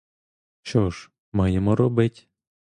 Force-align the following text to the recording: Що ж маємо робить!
Що 0.61 0.89
ж 0.91 1.09
маємо 1.33 1.75
робить! 1.75 2.29